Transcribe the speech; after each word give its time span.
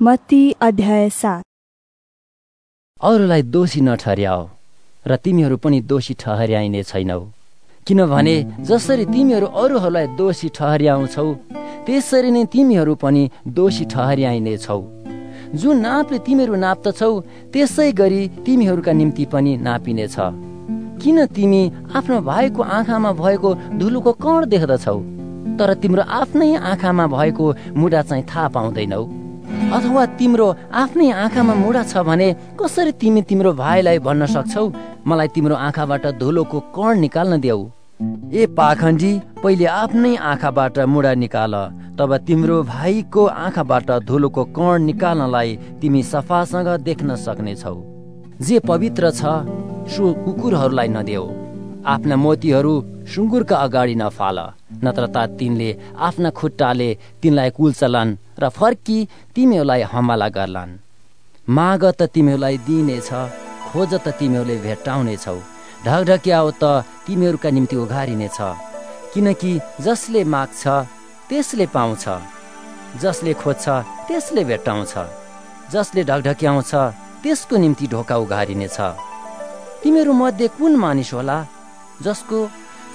मत्ती 0.00 0.50
अध्याय 0.60 1.08
सात। 1.08 1.42
अरूलाई 3.00 3.42
दोषी 3.42 3.80
नठहर्याओ 3.80 4.42
र 5.06 5.16
तिमीहरू 5.16 5.56
पनि 5.56 5.80
दोषी 5.80 6.14
ठहर्याइने 6.14 6.82
छैनौ। 6.82 7.20
किनभने 7.86 8.34
जसरी 8.60 9.04
तिमीहरू 9.04 9.46
अरूहरूलाई 9.46 10.06
दोषी 10.18 10.48
ठहर्याउँछौ 10.48 11.26
त्यसरी 11.86 12.30
नै 12.30 12.44
तिमीहरू 12.52 12.94
पनि 12.98 13.22
दोषी 13.48 13.84
ठहर्याइने 13.86 14.56
छौ 14.58 14.80
जुन 15.54 15.80
नापले 15.80 16.18
तिमीहरू 16.26 16.54
नाप्दछौ 16.66 17.14
त्यसै 17.54 17.90
गरी 17.94 18.22
तिमीहरूका 18.46 18.92
निम्ति 18.92 19.24
पनि 19.32 19.56
नापिनेछ। 19.62 20.16
किन 21.02 21.26
तिमी 21.30 21.62
आफ्नो 21.94 22.20
भाइको 22.20 22.62
आँखामा 22.78 23.12
भएको 23.22 23.54
धुलोको 23.78 24.12
कण 24.24 24.40
देख्दछौ 24.50 24.98
तर 25.58 25.74
तिम्रो 25.82 26.02
आफ्नै 26.20 26.54
आँखामा 26.70 27.06
भएको 27.14 27.54
मुडा 27.78 28.02
चाहिँ 28.02 28.24
थाहा 28.26 28.48
पाउँदैनौ? 28.56 29.04
अथवा 29.72 30.04
तिम्रो 30.18 30.46
आफ्नै 30.72 31.10
आँखामा 31.12 31.54
मुडा 31.54 31.82
छ 31.82 32.02
भने 32.08 32.28
कसरी 32.60 32.92
तिमी 33.00 33.22
तिम्रो 33.22 33.52
भाइलाई 33.54 33.98
भन्न 33.98 34.26
सक्छौ? 34.26 34.64
मलाई 35.06 35.28
तिम्रो 35.34 35.54
आँखाबाट 35.56 36.06
धुलोको 36.20 36.60
कण 36.76 36.98
निकाल्न 37.00 37.40
देऊ। 37.40 37.60
ए 38.32 38.46
पाखण्डी 38.58 39.12
पहिले 39.42 39.66
आफ्नै 39.72 40.14
आँखाबाट 40.30 40.78
मुडा 40.92 41.12
निकाल 41.14 41.54
तब 41.98 42.16
तिम्रो 42.26 42.62
भाइको 42.64 43.24
आँखाबाट 43.44 43.90
धुलोको 44.06 44.44
कण 44.56 44.82
निकाल्नलाई 44.82 45.56
तिमी 45.80 46.02
सफासँग 46.02 46.68
देख्न 46.82 47.16
सक्नेछौ। 47.16 47.76
जे 48.40 48.58
पवित्र 48.68 49.10
छ 49.10 49.22
सो 49.94 50.12
कुकुरहरूलाई 50.24 50.88
नदेऊ। 50.88 51.24
आफ्ना 51.86 52.16
मोतीहरू 52.16 52.74
सुँगुरका 53.12 53.56
अगाडि 53.56 53.94
नफाल 53.94 54.38
नत्र 54.84 55.04
त 55.06 55.16
तिनले 55.38 55.68
आफ्ना 56.08 56.30
खुट्टाले 56.38 56.88
तिनलाई 57.22 57.50
कुल्चलान् 57.56 58.16
र 58.40 58.48
फर्की 58.48 58.98
तिमीहरूलाई 59.34 59.82
हमला 59.92 60.28
गर्लान्। 60.36 60.72
माग 61.46 61.82
त 61.98 62.02
तिमीहरूलाई 62.14 62.56
दिइनेछ 62.66 63.10
खोज 63.68 63.92
त 64.00 64.06
तिमीहरूले 64.18 64.56
भेट्टाउनेछौ। 64.64 65.36
ढकढक्याओ 65.84 66.50
त 66.62 66.64
तिमीहरूका 67.06 67.50
निम्ति 67.56 67.76
उघारिनेछ 67.76 68.38
किनकि 69.12 69.52
जसले 69.84 70.24
माग्छ 70.24 70.62
त्यसले 71.28 71.66
पाउँछ। 71.76 72.04
जसले 73.02 73.32
खोज्छ 73.42 73.64
त्यसले 74.08 74.42
भेट्टाउँछ। 74.50 74.94
जसले 75.72 76.00
ढकढक्याउँछ 76.08 76.72
त्यसको 77.22 77.56
निम्ति 77.56 77.86
ढोका 77.92 78.16
उघारिनेछ। 78.24 78.78
तिमीहरू 79.82 80.12
मध्ये 80.12 80.48
कुन 80.56 80.72
मानिस 80.80 81.12
होला? 81.14 81.38
जसको 82.02 82.38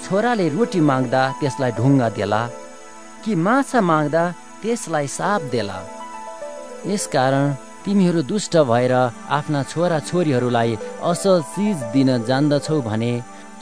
छोराले 0.03 0.47
रोटी 0.49 0.79
माग्दा 0.89 1.21
त्यसलाई 1.39 1.71
ढुङ्गा 1.79 2.09
देला 2.17 2.41
कि 3.23 3.35
माछा 3.45 3.81
माग्दा 3.81 4.23
त्यसलाई 4.61 5.07
साप 5.07 5.41
देला। 5.51 5.77
यसकारण 6.87 7.53
तिमीहरू 7.85 8.21
दुष्ट 8.31 8.57
भएर 8.69 8.93
आफ्ना 9.37 9.61
छोरा 9.71 9.99
छोरीहरूलाई 10.09 10.77
असल 11.11 11.41
चिज 11.53 11.77
दिन 11.93 12.09
जान्दछौ 12.27 12.79
भने 12.81 13.13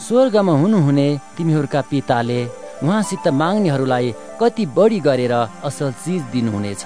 स्वर्गमा 0.08 0.54
हुनुहुने 0.62 1.08
तिमीहरूका 1.38 1.82
पिताले 1.90 2.40
उहाँसित 2.84 3.28
माग्नेहरूलाई 3.42 4.14
कति 4.42 4.66
बढी 4.78 5.00
गरेर 5.08 5.34
असल 5.68 5.92
चिज 6.04 6.22
दिनुहुनेछ। 6.34 6.86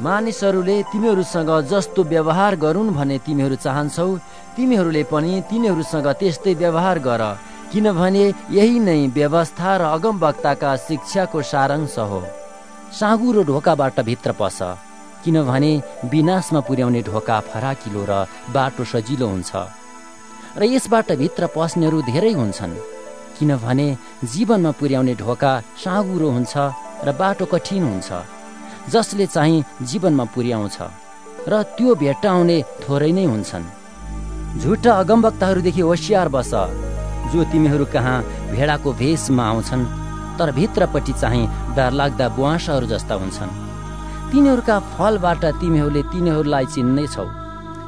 मानिसहरूले 0.00 0.76
तिमीहरूसँग 0.92 1.50
जस्तो 1.70 2.02
व्यवहार 2.12 2.54
गरून् 2.64 2.94
भने 2.94 3.18
तिमीहरू 3.26 3.56
चाहन्छौ 3.64 4.10
तिमीहरूले 4.56 5.02
पनि 5.12 5.32
तिनीहरूसँग 5.50 6.06
त्यस्तै 6.20 6.54
व्यवहार 6.62 6.98
गर। 6.98 7.22
किनभने 7.74 8.24
यही 8.54 8.78
नै 8.78 8.98
व्यवस्था 9.10 9.70
र 9.76 9.82
अगमवक्ताका 9.98 10.70
शिक्षाको 10.78 11.42
सारांश 11.42 11.98
हो। 11.98 12.20
साँगुरो 12.94 13.42
ढोकाबाट 13.50 13.98
भित्र 14.08 14.32
पस 14.38 14.58
किनभने 15.24 15.72
विनाशमा 16.06 16.60
पुर्याउने 16.68 17.02
ढोका 17.02 17.38
फराकिलो 17.50 18.02
र 18.10 18.12
बाटो 18.54 18.84
सजिलो 18.86 19.26
हुन्छ। 19.26 19.52
र 20.54 20.62
यसबाट 20.70 21.08
भित्र 21.18 21.42
पस्नेहरू 21.50 21.98
धेरै 22.14 22.32
हुन्छन् 22.38 22.78
किनभने 23.38 23.88
जीवनमा 24.22 24.70
पुर्याउने 24.78 25.14
ढोका 25.18 25.52
साँगुरो 25.82 26.28
हुन्छ 26.30 26.54
र 27.02 27.08
बाटो 27.18 27.44
कठिन 27.50 27.82
हुन्छ 27.90 28.10
जसले 28.94 29.26
चाहिँ 29.34 29.64
जीवनमा 29.82 30.24
पुर्याउँछ 30.30 30.78
र 31.50 31.62
त्यो 31.74 31.94
भेट्टाउने 31.98 32.62
थोरै 32.82 33.12
नै 33.18 33.24
हुन्छन्। 33.26 33.64
झुटा 34.62 34.92
अगमवक्ताहरूदेखि 35.02 35.82
होसियार 35.90 36.28
बस। 36.30 36.54
जो 37.32 37.44
तिमीहरू 37.52 37.84
कहाँ 37.94 38.22
भेडाको 38.50 38.92
भेषमा 39.00 39.44
आउँछन् 39.50 39.84
तर 40.38 40.50
भित्रपट्टि 40.58 41.12
चाहिँ 41.20 41.46
डरलाग्दा 41.76 42.28
बुवासहरू 42.36 42.86
जस्ता 42.86 43.14
हुन्छन्। 43.14 43.56
तिनीहरूका 44.30 44.76
फलबाट 44.94 45.44
तिमीहरूले 45.60 46.02
तिनीहरूलाई 46.12 46.66
चिन्नेछौ। 46.74 47.26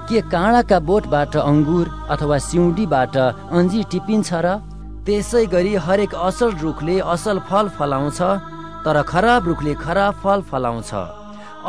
के 0.09 0.21
काँडाका 0.33 0.79
बोटबाट 0.89 1.37
अङ्गुर 1.43 1.87
अथवा 2.15 2.39
सिउँडीबाट 2.49 3.17
अन्जी 3.59 3.83
टिपिन्छ 3.91 4.31
र 4.47 4.49
त्यसै 5.07 5.45
गरी 5.55 5.75
हरेक 5.87 6.15
असल 6.15 6.51
रुखले 6.63 6.97
असल 7.15 7.39
फल 7.49 7.67
फलाउँछ 7.79 8.21
तर 8.87 8.97
खराब 9.03 9.47
रुखले 9.49 9.75
खराब 9.75 10.15
फल 10.23 10.41
फलाउँछ। 10.51 10.91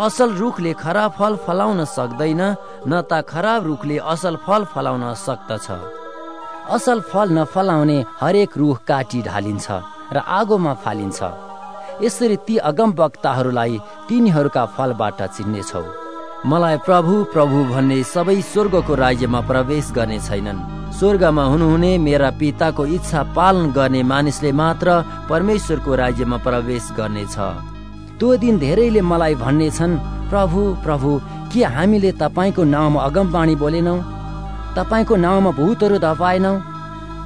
असल 0.06 0.30
रुखले 0.38 0.74
खराब 0.78 1.12
फल 1.18 1.36
फलाउन 1.46 1.84
सक्दैन 1.98 2.42
न 2.86 3.02
त 3.10 3.26
खराब 3.26 3.66
रुखले 3.66 3.98
असल 4.14 4.36
फल 4.46 4.64
फलाउन 4.74 5.14
सक्दछ 5.26 5.97
असल 6.76 7.00
फल 7.10 7.30
नफलाउने 7.38 7.98
हरेक 8.22 8.58
रुख 8.58 8.78
काटी 8.88 9.22
ढालिन्छ 9.28 9.68
र 10.16 10.18
आगोमा 10.40 10.74
फालिन्छ। 10.84 11.20
यसरी 12.04 12.36
ती 12.48 12.56
अगम 12.70 12.92
वक्ताहरूलाई 13.00 13.80
तिनीहरूका 14.08 14.64
फलबाट 14.76 15.20
चिन्नेछौ। 15.36 15.84
मलाई 16.52 16.78
प्रभु 16.88 17.14
प्रभु 17.34 17.58
भन्ने 17.72 17.98
सबै 18.14 18.40
स्वर्गको 18.52 18.94
राज्यमा 18.96 19.40
प्रवेश 19.50 19.86
गर्ने 19.98 20.20
छैनन्। 20.28 20.60
स्वर्गमा 20.98 21.44
हुनुहुने 21.52 21.92
मेरा 21.98 22.30
पिताको 22.40 22.84
इच्छा 22.98 23.22
पालन 23.38 23.72
गर्ने 23.72 24.02
मानिसले 24.12 24.52
मात्र 24.52 24.88
परमेश्वरको 25.30 25.96
राज्यमा 26.04 26.38
प्रवेश 26.46 26.84
गर्नेछ। 26.98 27.36
त्यो 28.20 28.30
दिन 28.44 28.60
धेरैले 28.60 29.02
मलाई 29.02 29.36
भन्नेछन् 29.44 30.00
प्रभु 30.30 30.62
प्रभु 30.84 31.10
के 31.52 31.64
हामीले 31.76 32.12
तपाईँको 32.22 32.64
नाउँमा 32.76 33.04
अगमबाणी 33.08 33.56
बोलेनौ? 33.56 33.98
तपाईँको 34.76 35.16
नाउँमा 35.16 35.52
भूतहरू 35.60 35.98
धपाएनौ 36.00 36.54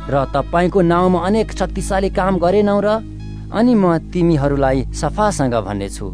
र 0.10 0.16
तपाईँको 0.36 0.82
नाउँमा 0.82 1.20
अनेक 1.28 1.52
शक्तिशाली 1.60 2.10
काम 2.20 2.38
गरेनौ 2.44 2.80
र 2.86 2.90
अनि 3.52 3.74
म 3.76 3.98
तिमीहरूलाई 4.14 4.78
सफासँग 4.94 5.56
भन्नेछु। 5.68 6.08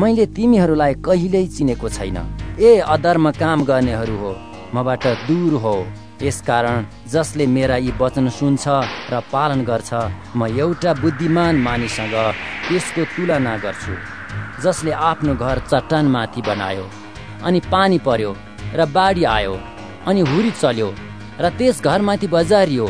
मैले 0.00 0.26
तिमीहरूलाई 0.36 0.94
कहिल्यै 1.06 1.46
चिनेको 1.54 1.88
छैन। 1.88 2.18
ए 2.58 2.70
अधर्म 2.94 3.30
काम 3.42 3.58
गर्नेहरू 3.64 4.16
हो 4.18 4.30
मबाट 4.74 5.04
दूर 5.28 5.52
हो। 5.62 5.74
यसकारण 6.22 6.84
जसले 7.12 7.46
मेरा 7.46 7.76
यी 7.76 7.92
वचन 8.00 8.28
सुन्छ 8.38 8.64
र 9.12 9.20
पालन 9.32 9.60
गर्छ 9.70 9.90
म 10.36 10.46
एउटा 10.46 10.92
बुद्धिमान 11.02 11.54
मानिससँग 11.66 12.16
त्यसको 12.66 13.02
तुलना 13.14 13.54
गर्छु 13.64 13.94
जसले 14.64 14.92
आफ्नो 15.10 15.34
घर 15.34 15.58
चट्टानमाथि 15.70 16.42
बनायो 16.48 16.86
अनि 17.44 17.60
पानी 17.72 17.98
पर्यो 18.06 18.30
र 18.78 18.80
बाढी 18.96 19.24
आयो। 19.36 19.54
अनि 20.08 20.20
हुरी 20.30 20.50
चल्यो 20.62 20.88
र 21.40 21.50
त्यस 21.58 21.80
घरमाथि 21.82 22.26
बजारियो 22.34 22.86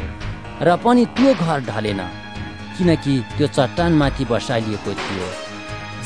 र 0.67 0.77
पनि 0.85 1.05
त्यो 1.17 1.31
घर 1.35 1.59
ढलेन 1.71 2.01
किनकि 2.77 3.15
त्यो 3.37 3.47
चट्टानमाथि 3.57 4.25
बसालिएको 4.31 4.93
थियो। 5.03 5.29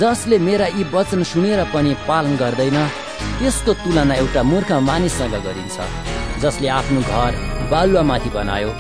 जसले 0.01 0.39
मेरा 0.39 0.67
यी 0.79 0.85
वचन 0.93 1.23
सुनेर 1.31 1.61
पनि 1.75 1.93
पालन 2.09 2.37
गर्दैन 2.43 2.79
त्यसको 3.39 3.73
तुलना 3.83 4.15
एउटा 4.15 4.43
मूर्ख 4.51 4.71
मानिससँग 4.89 5.35
गरिन्छ 5.47 5.77
जसले 6.43 6.69
आफ्नो 6.79 7.01
घर 7.01 7.33
बालुवामाथि 7.71 8.31
बनायो 8.37 8.71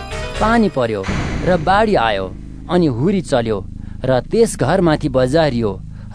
पानी 0.40 0.68
पर्यो 0.76 1.02
र 1.48 1.56
बाढी 1.68 1.94
आयो 2.08 2.26
अनि 2.74 2.86
हुरी 2.98 3.20
चल्यो 3.32 3.58
र 4.04 4.20
त्यस 4.30 4.56
घरमाथि 4.62 5.08
बजारियो 5.16 5.70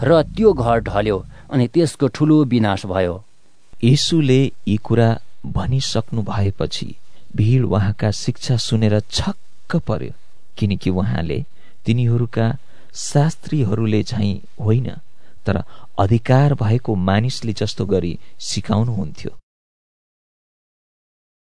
र 0.08 0.22
त्यो 0.36 0.52
घर 0.52 0.78
ढल्यो 0.88 1.18
अनि 1.52 1.66
त्यसको 1.74 2.06
ठुलो 2.14 2.36
विनाश 2.52 2.86
भयो। 2.86 3.14
यीशुले 3.84 4.40
यी 4.68 4.76
कुरा 4.86 5.08
भनिसक्नु 5.46 6.22
भएपछि 6.22 6.94
भिड 7.36 7.64
उहाँका 7.64 8.10
शिक्षा 8.10 8.56
सुनेर 8.56 9.00
छक्क 9.00 9.76
पर्यो 9.76 10.12
किनकि 10.58 10.90
उहाँले 10.90 11.44
तिनीहरूका 11.86 12.56
शास्त्रीहरूले 12.94 14.02
झैँ 14.02 14.40
होइन 14.60 14.90
तर 15.46 15.62
अधिकार 15.98 16.54
भएको 16.54 16.94
मानिसले 16.94 17.52
जस्तो 17.52 17.86
गरी 17.86 18.18
सिकाउनुहुन्थ्यो। 18.40 19.30